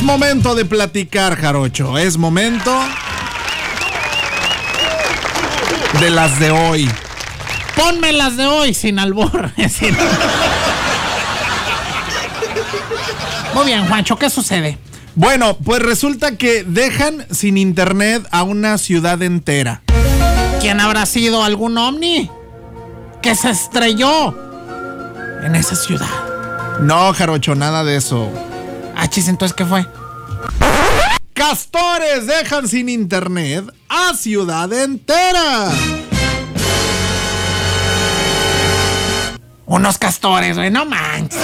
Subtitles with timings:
[0.00, 1.98] Es momento de platicar, Jarocho.
[1.98, 2.74] Es momento
[6.00, 6.90] de las de hoy.
[7.76, 9.52] Ponme las de hoy sin albor.
[13.54, 14.78] Muy bien, Juancho, ¿qué sucede?
[15.16, 19.82] Bueno, pues resulta que dejan sin internet a una ciudad entera.
[20.62, 22.30] ¿Quién habrá sido algún ovni?
[23.20, 24.34] Que se estrelló
[25.44, 26.08] en esa ciudad.
[26.80, 28.30] No, Jarocho, nada de eso.
[29.02, 29.86] Ah, chis, entonces, ¿qué fue?
[31.32, 35.70] Castores dejan sin internet a ciudad entera.
[39.64, 41.40] Unos castores, güey, no manches.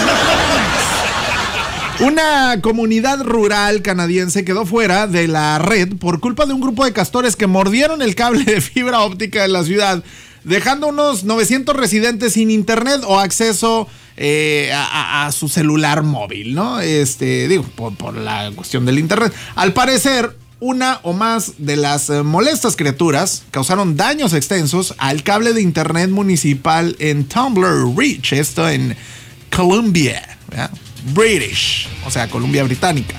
[2.01, 6.93] Una comunidad rural canadiense quedó fuera de la red por culpa de un grupo de
[6.93, 10.05] castores que mordieron el cable de fibra óptica de la ciudad,
[10.45, 16.81] dejando unos 900 residentes sin internet o acceso eh, a, su celular móvil, ¿no?
[16.81, 19.33] Este, digo, por, la cuestión del internet.
[19.55, 25.53] Al parecer, una o más de las eh, molestas criaturas causaron daños extensos al cable
[25.53, 28.97] de internet municipal en Tumblr Reach, esto en
[29.55, 30.39] Columbia.
[31.15, 33.17] British, o sea, Columbia Británica.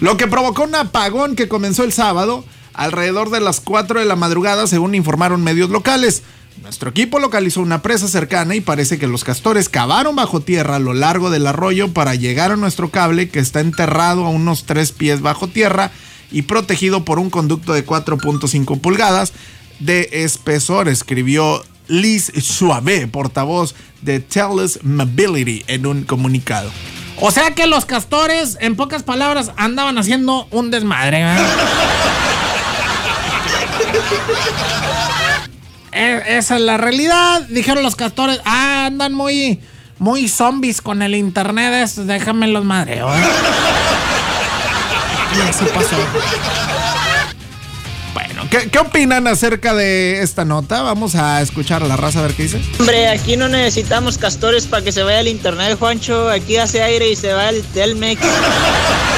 [0.00, 4.14] Lo que provocó un apagón que comenzó el sábado alrededor de las 4 de la
[4.14, 6.22] madrugada, según informaron medios locales.
[6.62, 10.80] Nuestro equipo localizó una presa cercana y parece que los castores cavaron bajo tierra a
[10.80, 14.92] lo largo del arroyo para llegar a nuestro cable que está enterrado a unos 3
[14.92, 15.90] pies bajo tierra
[16.30, 19.32] y protegido por un conducto de 4.5 pulgadas
[19.78, 26.70] de espesor, escribió Liz Suave, portavoz de Telus Mobility, en un comunicado.
[27.20, 31.22] O sea que los castores, en pocas palabras, andaban haciendo un desmadre.
[31.22, 31.36] E,
[36.28, 37.42] esa es la realidad.
[37.48, 39.60] Dijeron los castores, ah, andan muy,
[39.98, 41.88] muy zombies con el internet.
[41.96, 43.12] déjame los madreo.
[43.14, 43.22] ¿eh?
[45.36, 45.96] Y así pasó.
[48.50, 50.80] ¿Qué, opinan acerca de esta nota?
[50.80, 52.62] Vamos a escuchar a la raza a ver qué dice.
[52.78, 56.30] Hombre, aquí no necesitamos castores para que se vaya el internet, Juancho.
[56.30, 58.22] Aquí hace aire y se va el Telmex.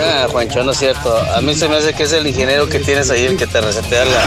[0.00, 1.16] Ah, Juancho, no es cierto.
[1.34, 3.60] A mí se me hace que es el ingeniero que tienes ahí el que te
[3.60, 4.22] resetea la,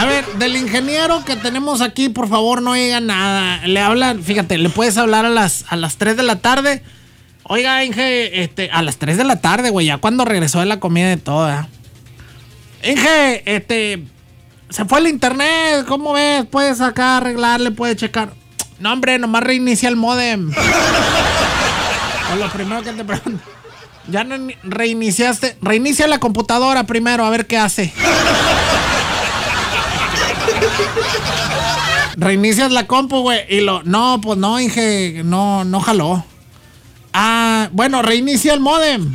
[0.00, 3.66] A ver, del ingeniero que tenemos aquí, por favor, no diga nada.
[3.66, 6.82] Le hablan, fíjate, le puedes hablar a las, a las 3 de la tarde
[7.44, 10.78] Oiga, Inge, este, a las 3 de la tarde, güey, ya cuando regresó de la
[10.78, 11.68] comida de toda.
[12.84, 14.04] Inge, este,
[14.68, 16.46] se fue el internet, ¿cómo ves?
[16.46, 18.32] Puedes acá arreglarle, puedes checar.
[18.78, 20.52] No, hombre, nomás reinicia el modem.
[22.36, 23.44] Lo primero que te pregunto.
[24.08, 25.56] Ya no reiniciaste.
[25.62, 27.92] Reinicia la computadora primero, a ver qué hace.
[32.16, 33.40] Reinicias la compu, güey.
[33.48, 33.82] Y lo.
[33.84, 35.22] No, pues no, Inge.
[35.24, 36.24] No, no jaló.
[37.12, 39.14] Ah, bueno, reinicia el modem.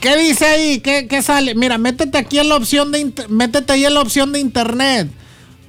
[0.00, 0.80] ¿Qué dice ahí?
[0.80, 1.54] ¿Qué, sale?
[1.54, 5.10] Mira, métete aquí en la opción de métete ahí en la opción de internet.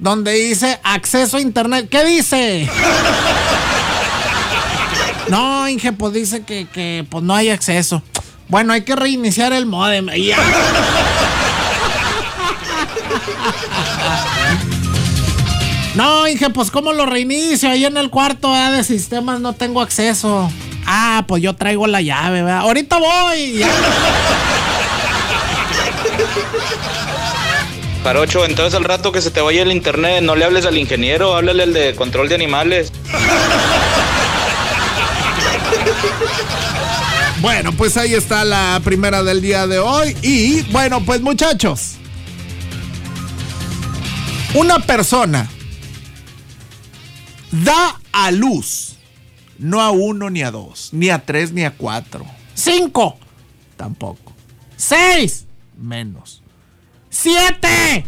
[0.00, 1.88] Donde dice acceso a internet.
[1.90, 2.68] ¿Qué dice?
[5.28, 8.02] No, Inge, pues dice que, que pues no hay acceso.
[8.48, 10.08] Bueno, hay que reiniciar el modem.
[15.94, 17.68] No, Inge, pues ¿cómo lo reinicio?
[17.68, 20.50] Ahí en el cuarto de sistemas no tengo acceso.
[20.86, 22.60] Ah, pues yo traigo la llave, ¿verdad?
[22.60, 23.64] Ahorita voy.
[28.02, 31.36] Jarocho, entonces al rato que se te vaya el internet, no le hables al ingeniero,
[31.36, 32.92] háblale al de control de animales.
[37.40, 40.16] Bueno, pues ahí está la primera del día de hoy.
[40.22, 41.96] Y bueno, pues muchachos.
[44.54, 45.48] Una persona
[47.50, 48.96] da a luz.
[49.58, 52.24] No a uno ni a dos, ni a tres ni a cuatro.
[52.54, 53.18] Cinco.
[53.76, 54.32] Tampoco.
[54.76, 55.46] Seis.
[55.78, 56.42] Menos.
[57.10, 58.06] Siete.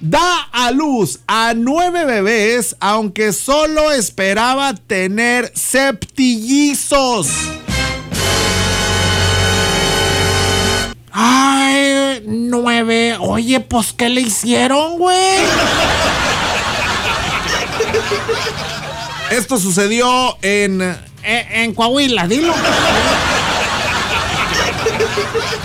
[0.00, 7.26] Da a luz a nueve bebés, aunque solo esperaba tener septillizos.
[11.10, 13.16] Ay, nueve.
[13.18, 15.38] Oye, pues, ¿qué le hicieron, güey?
[19.30, 22.54] Esto sucedió en, eh, en, Coahuila, dilo.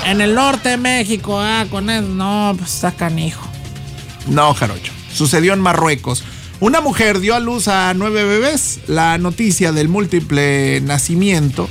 [0.05, 2.07] En el norte de México, ah, con eso.
[2.07, 3.47] No, pues está canijo.
[4.27, 4.91] No, Jarocho.
[5.13, 6.23] Sucedió en Marruecos.
[6.59, 8.79] Una mujer dio a luz a nueve bebés.
[8.88, 11.69] La noticia del múltiple nacimiento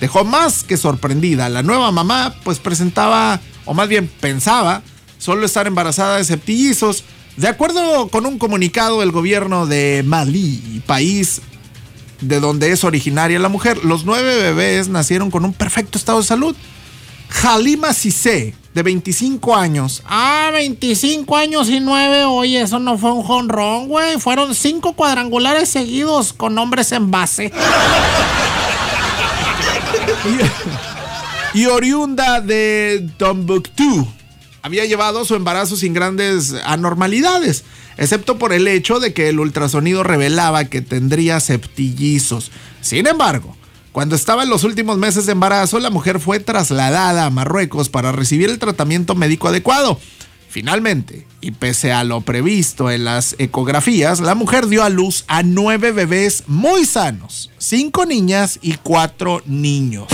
[0.00, 1.48] dejó más que sorprendida.
[1.48, 4.82] La nueva mamá, pues presentaba, o más bien pensaba,
[5.18, 7.04] solo estar embarazada de septillizos
[7.36, 11.42] De acuerdo con un comunicado del gobierno de Malí, país
[12.20, 16.26] de donde es originaria la mujer, los nueve bebés nacieron con un perfecto estado de
[16.26, 16.54] salud.
[17.42, 20.02] Halima Sise, de 25 años.
[20.06, 22.24] Ah, 25 años y 9.
[22.24, 24.18] Oye, eso no fue un jonrón, güey.
[24.18, 27.52] Fueron cinco cuadrangulares seguidos con hombres en base.
[31.54, 34.06] y, y oriunda de Tombuctú.
[34.62, 37.64] Había llevado su embarazo sin grandes anormalidades,
[37.96, 42.50] excepto por el hecho de que el ultrasonido revelaba que tendría septillizos.
[42.82, 43.56] Sin embargo,
[43.92, 48.12] cuando estaba en los últimos meses de embarazo, la mujer fue trasladada a Marruecos para
[48.12, 49.98] recibir el tratamiento médico adecuado.
[50.48, 55.42] Finalmente, y pese a lo previsto en las ecografías, la mujer dio a luz a
[55.42, 60.06] nueve bebés muy sanos, cinco niñas y cuatro niños.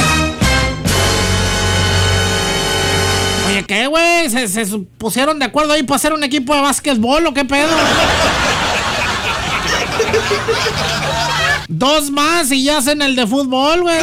[3.48, 4.28] Oye, ¿qué, güey?
[4.28, 4.66] ¿Se, ¿Se,
[4.98, 7.70] pusieron de acuerdo ahí para hacer un equipo de básquetbol o qué pedo?
[11.68, 13.98] Dos más y ya hacen el de fútbol, güey.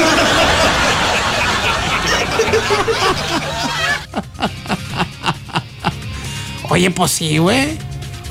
[6.70, 7.78] Oye, pues sí, güey.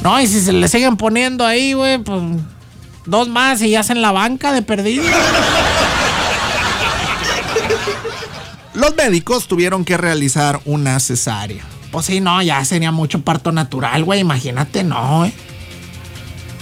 [0.03, 2.21] No, y si se le siguen poniendo ahí, güey, pues
[3.07, 5.05] dos más y ya hacen la banca de perdido.
[8.75, 11.65] Los médicos tuvieron que realizar una cesárea.
[11.91, 14.21] Pues sí, no, ya sería mucho parto natural, güey.
[14.21, 15.33] Imagínate, no, güey.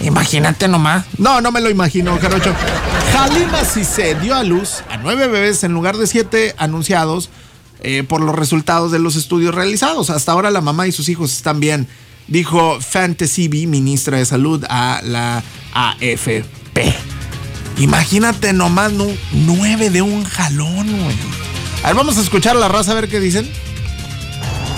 [0.03, 1.05] Imagínate nomás.
[1.17, 2.53] No, no me lo imagino, Jarocho.
[3.17, 7.29] Halima se dio a luz a nueve bebés en lugar de siete anunciados
[7.81, 10.09] eh, por los resultados de los estudios realizados.
[10.09, 11.87] Hasta ahora la mamá y sus hijos están bien,
[12.27, 15.43] dijo Fantasy B, ministra de Salud, a la
[15.73, 16.95] AFP.
[17.77, 18.91] Imagínate nomás
[19.31, 21.15] nueve de un jalón, güey.
[21.83, 23.49] A ver, vamos a escuchar a la raza a ver qué dicen.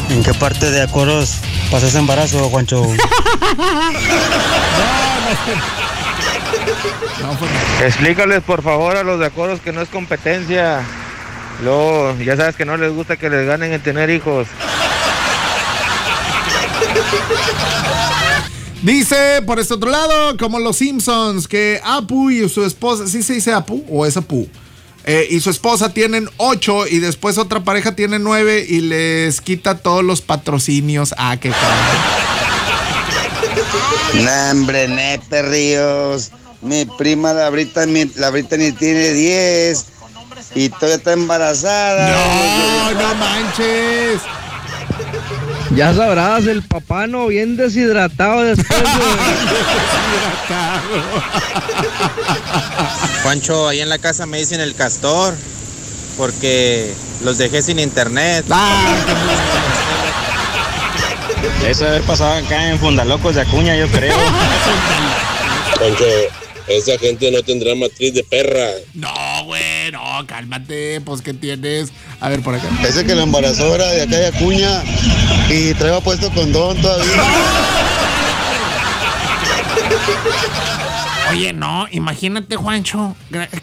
[0.10, 1.36] ¿En qué parte de acuerdos
[1.72, 2.86] pasó ese embarazo, Juancho?
[7.82, 10.82] Explícales por favor a los de acuerdos que no es competencia.
[11.64, 14.48] Luego, ya sabes que no les gusta que les ganen en tener hijos.
[18.82, 23.34] Dice por este otro lado, como los Simpsons, que Apu y su esposa, ¿sí se
[23.34, 24.50] dice Apu o es Apu?
[25.06, 29.78] Eh, y su esposa tienen ocho y después otra pareja tiene nueve y les quita
[29.78, 31.14] todos los patrocinios.
[31.18, 31.52] Ah, qué
[34.14, 36.32] No, hombre, nete, Ríos.
[36.62, 37.86] Mi prima, la Brita,
[38.16, 39.88] la Brita ni tiene diez
[40.56, 42.10] y todavía está embarazada.
[42.10, 44.22] No, no manches.
[45.76, 48.86] Ya sabrás, el papá no bien deshidratado después de...
[53.24, 55.34] Juancho, ahí en la casa me dicen el castor
[56.18, 56.94] porque
[57.24, 58.46] los dejé sin internet.
[61.68, 64.16] Eso debe haber pasado acá en Fundalocos de Acuña, yo creo.
[65.78, 66.06] Juancho,
[66.68, 68.70] esa gente no tendrá matriz de perra.
[68.94, 69.12] No,
[69.46, 71.92] güey, no, cálmate, pues que tienes.
[72.20, 72.68] A ver, por acá.
[72.88, 74.84] Ese que la embarazó era de acá de Acuña
[75.50, 77.06] y traía puesto condón todavía.
[81.32, 83.16] Oye, no, imagínate, Juancho.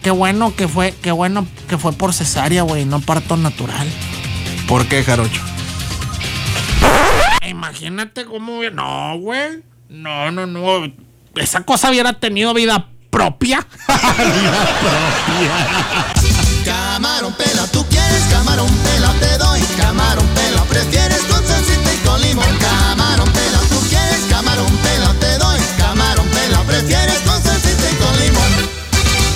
[0.03, 3.87] Qué bueno que fue, qué bueno que fue por cesárea, güey, no parto natural.
[4.67, 5.41] ¿Por qué, Jarocho?
[7.51, 8.63] imagínate cómo...
[8.73, 9.63] No, güey.
[9.89, 10.93] No, no, no.
[11.35, 13.67] Esa cosa hubiera tenido vida propia.
[13.87, 16.15] vida propia.
[16.65, 19.61] Camarón pela, tú quieres camarón pela, te doy.
[19.79, 21.10] Camarón pela, prefiero.